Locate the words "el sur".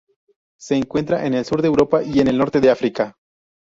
1.35-1.61